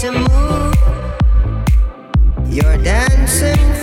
To 0.00 0.12
move. 0.12 0.74
Your 2.48 2.78
dancing 2.78 3.79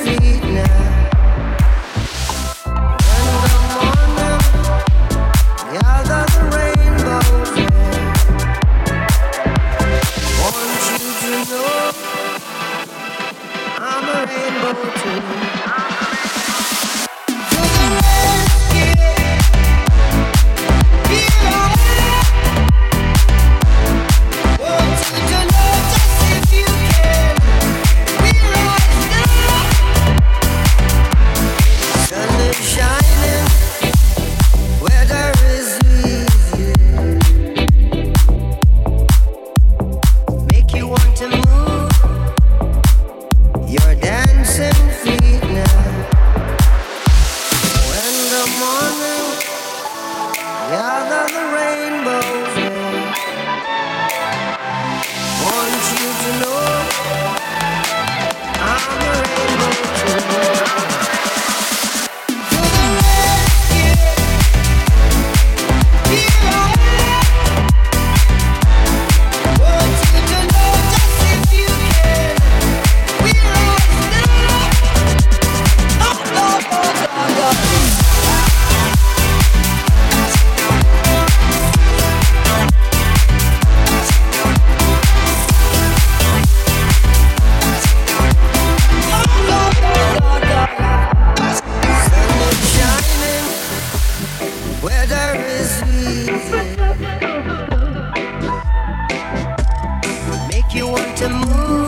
you 100.78 100.88
want 100.88 101.18
to 101.18 101.28
move 101.28 101.87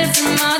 I 0.00 0.36
love 0.36 0.57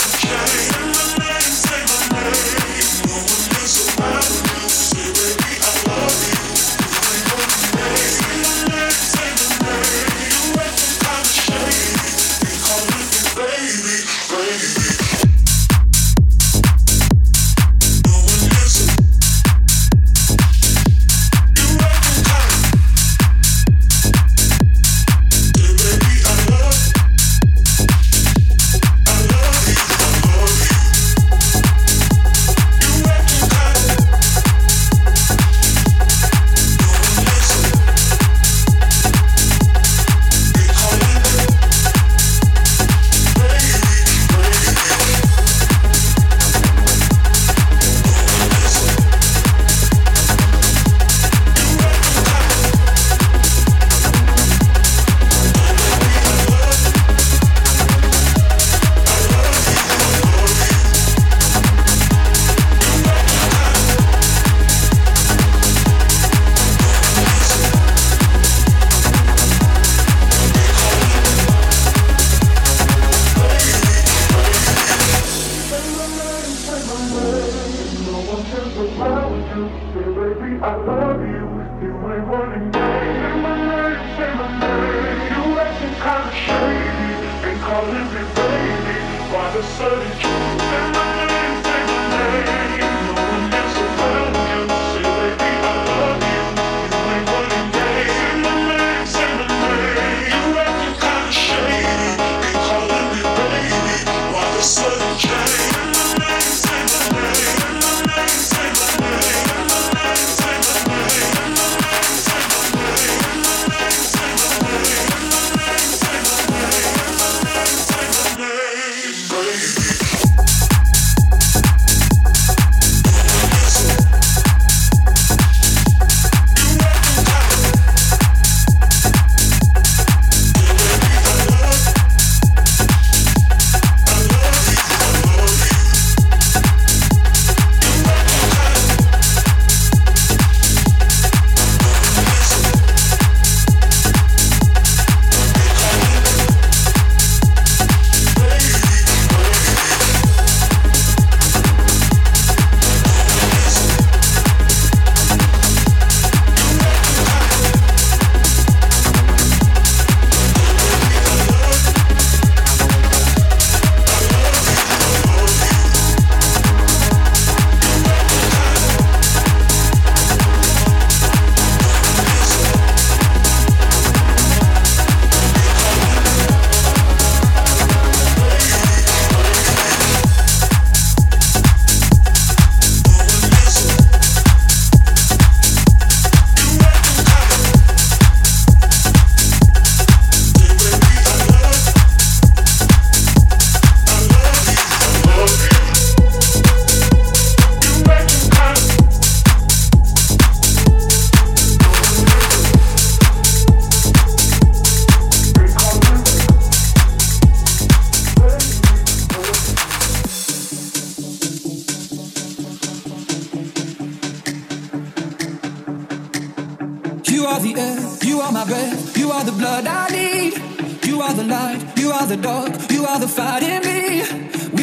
sunshine. 0.00 0.69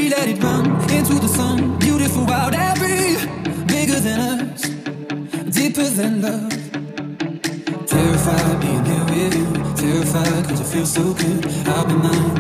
let 0.10 0.28
it 0.28 0.42
run 0.42 0.66
into 0.92 1.16
the 1.16 1.28
sun. 1.28 1.78
Beautiful, 1.80 2.26
wild, 2.26 2.54
every 2.54 3.16
bigger 3.66 4.00
than 4.00 4.20
us, 4.20 4.62
deeper 5.54 5.84
than 5.84 6.22
love. 6.22 6.52
Terrified 7.88 8.62
being 8.62 8.86
here 8.86 9.06
with 9.12 9.36
you, 9.40 9.48
terrified 9.76 10.48
cause 10.48 10.60
you 10.60 10.66
feel 10.66 10.86
so 10.86 11.14
good. 11.14 11.46
I'll 11.68 11.86
be 11.86 11.96
mine, 11.96 12.38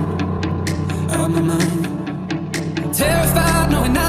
I'll 1.11 1.29
be 1.29 1.41
mine. 1.41 2.93
Terrified 2.93 3.71
knowing 3.71 3.97
I. 3.97 4.06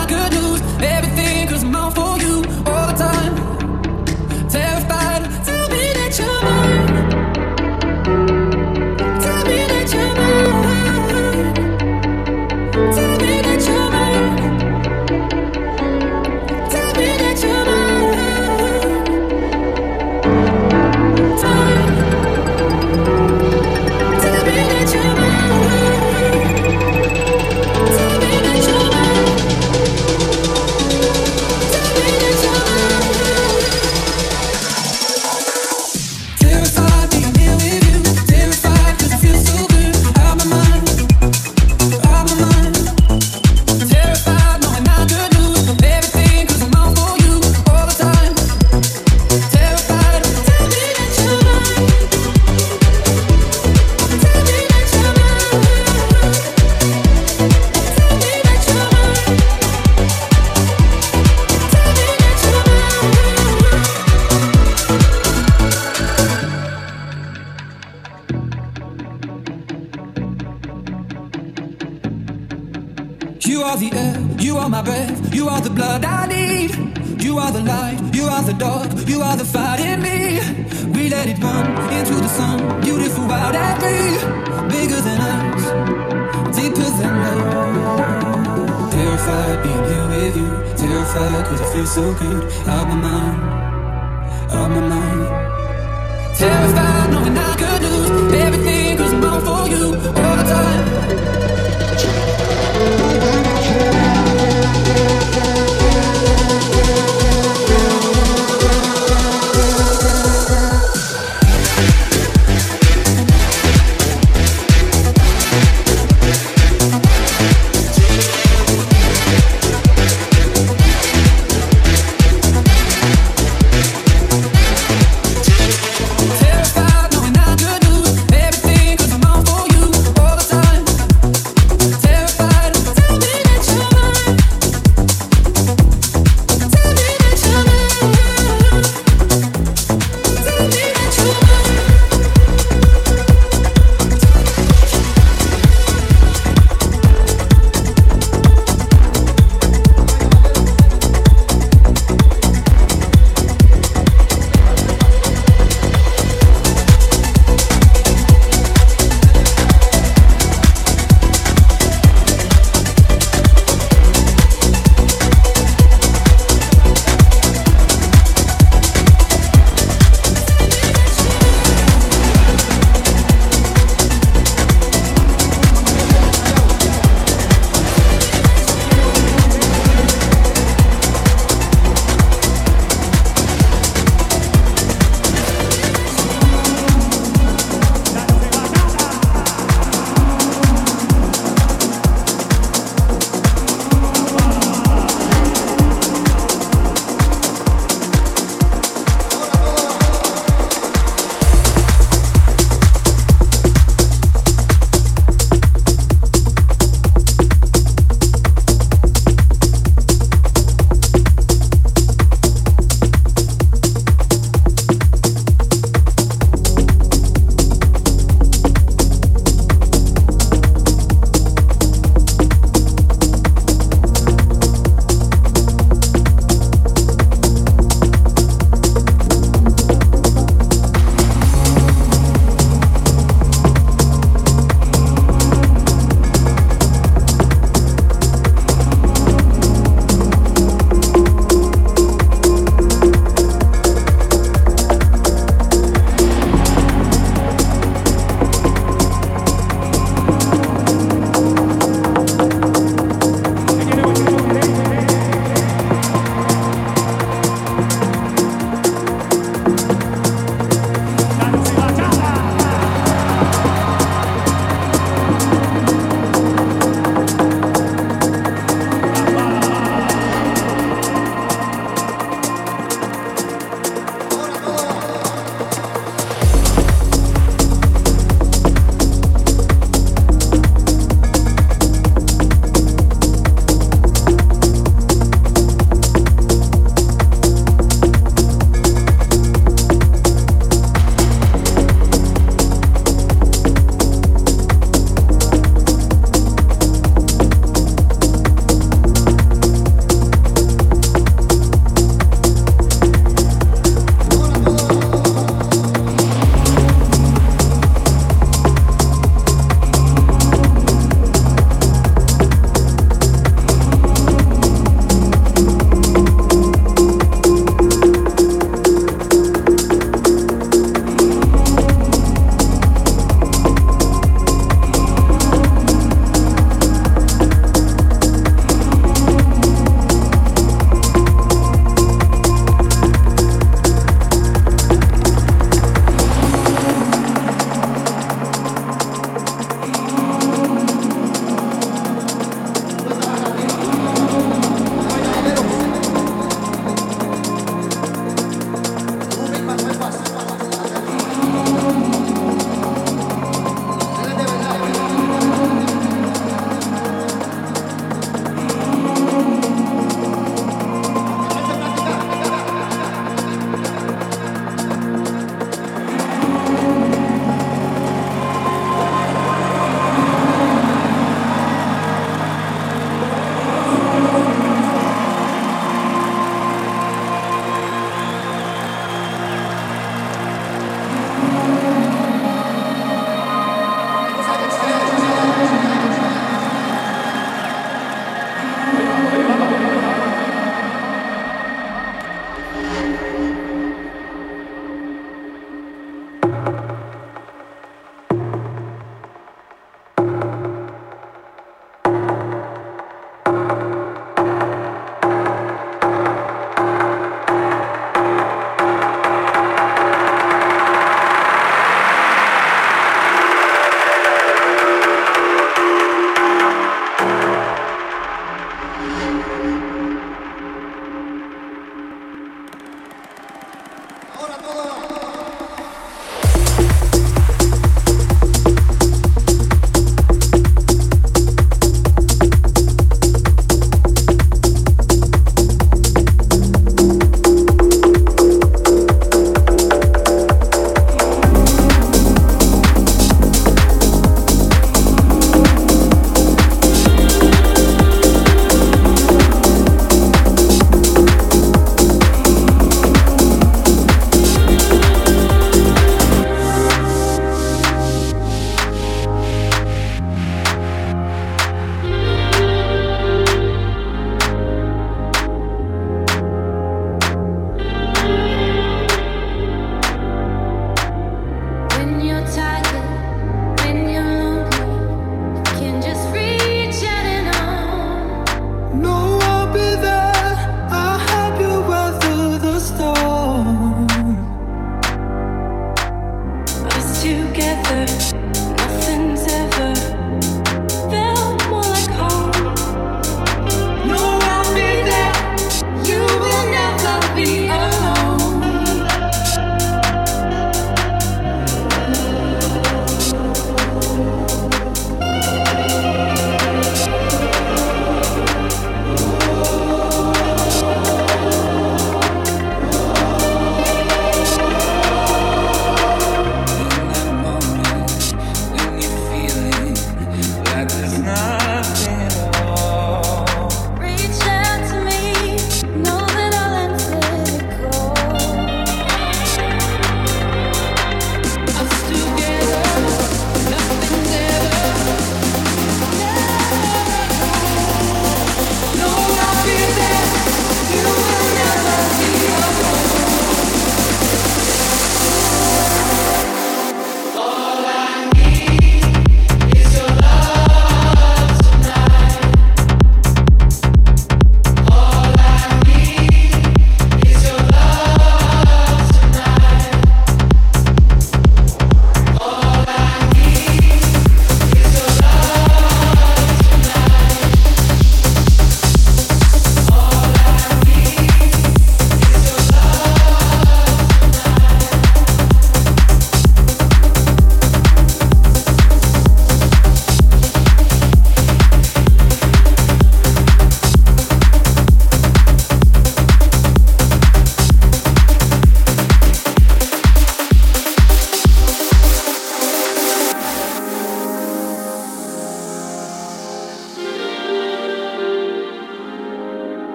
terrified 96.39 96.98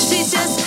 She's 0.00 0.32
just 0.32 0.60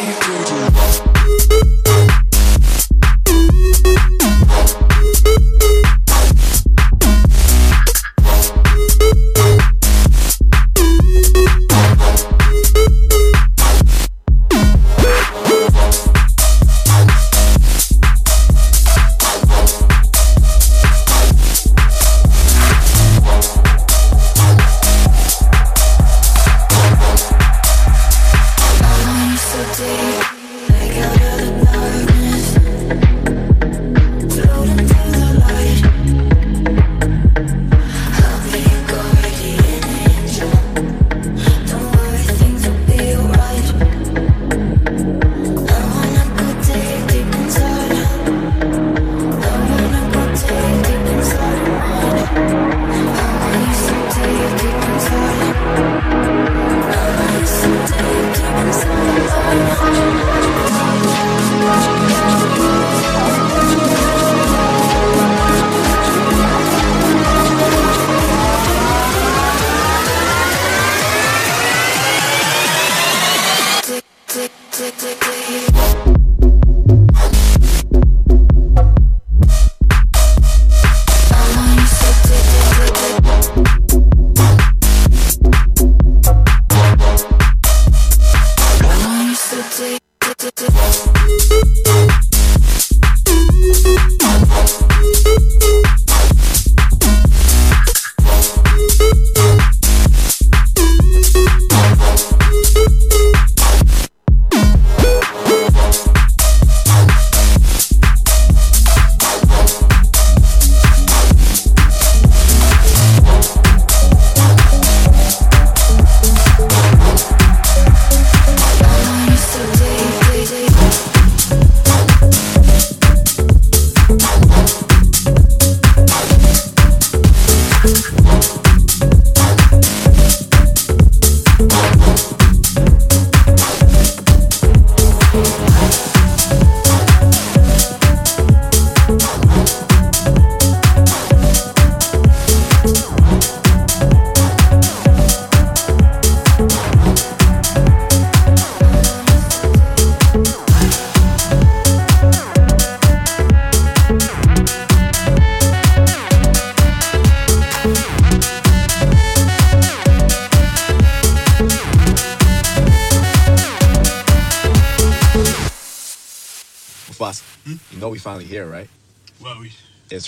It's 0.00 0.18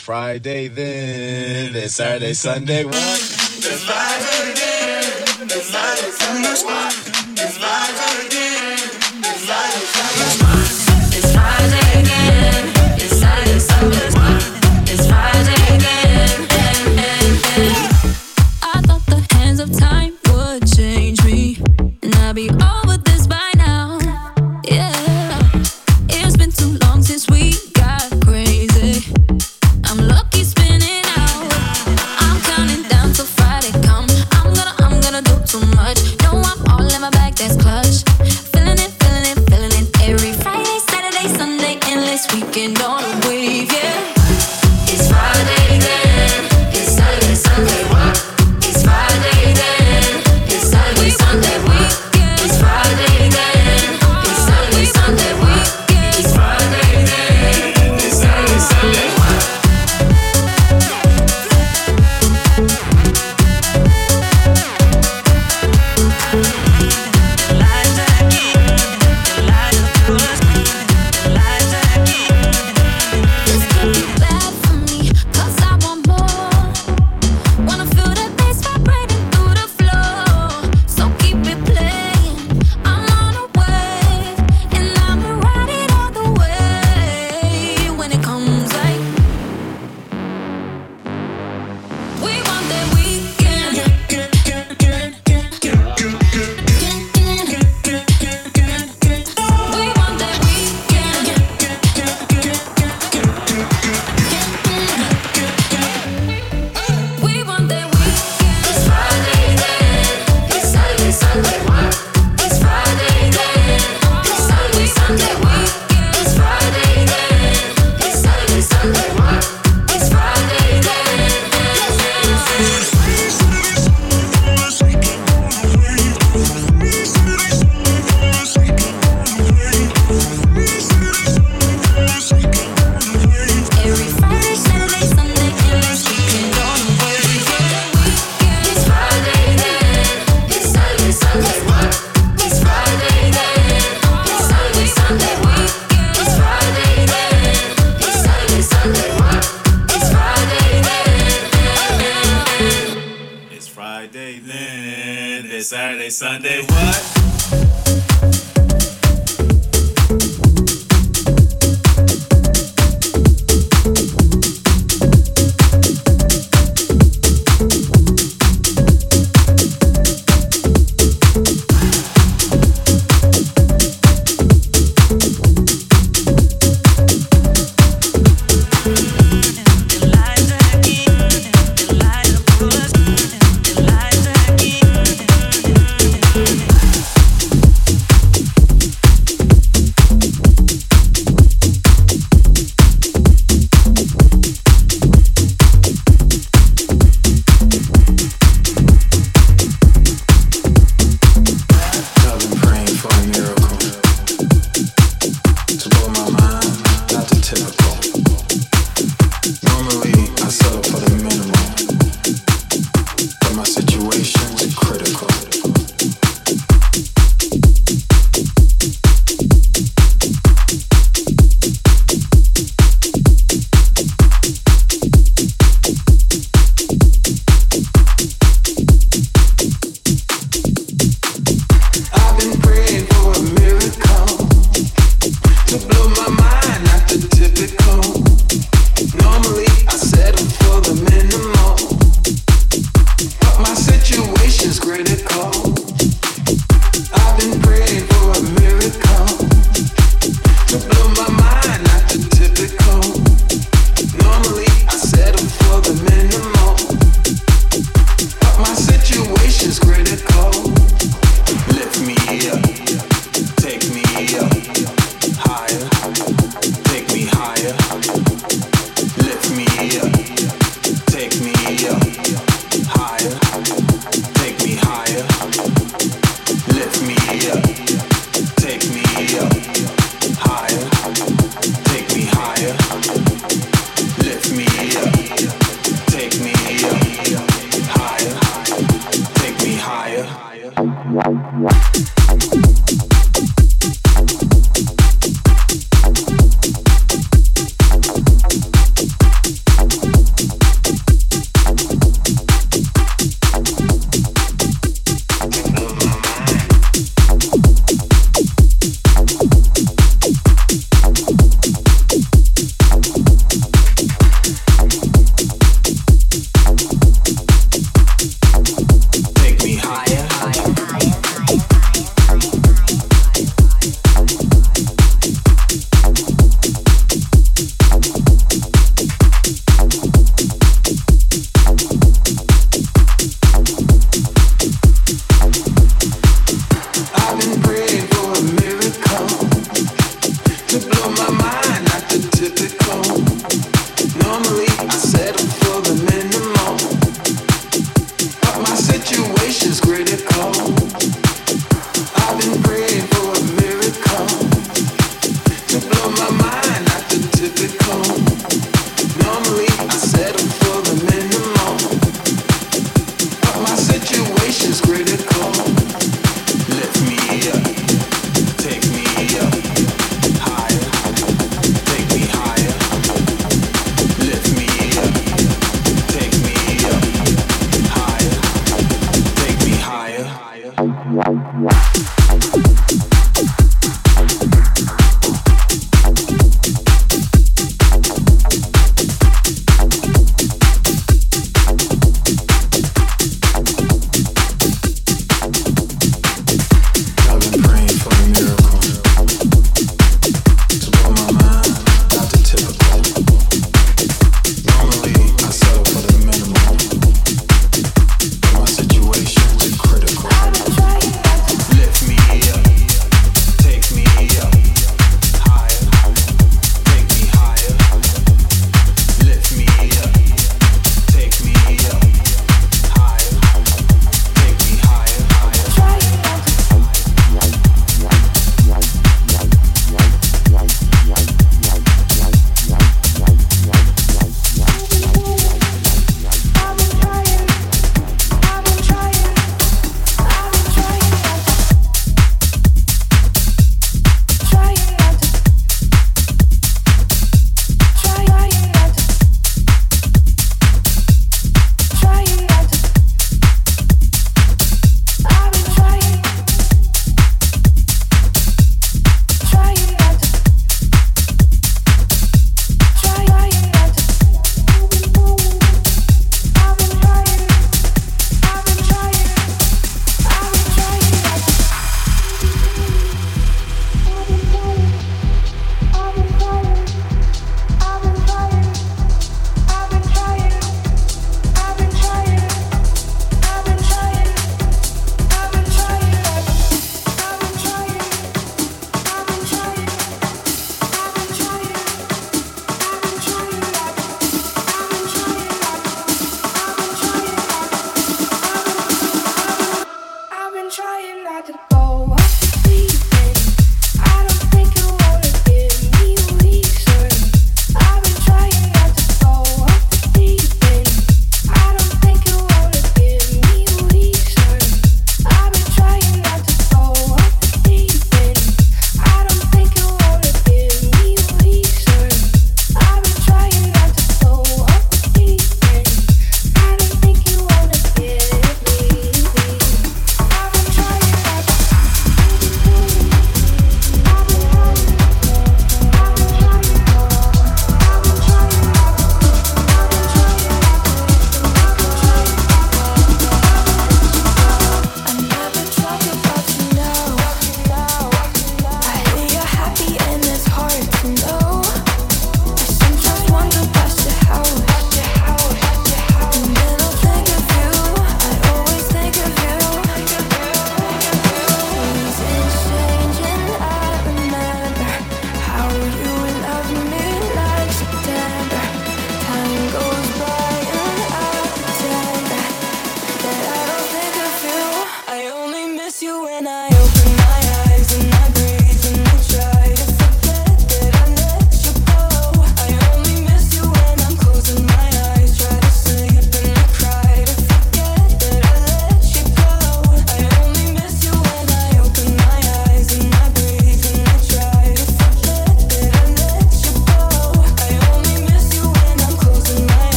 Friday 0.00 0.68
then, 0.68 1.76
it's 1.76 1.94
Saturday, 1.94 2.32
Sunday. 2.32 2.84
What? 2.84 3.29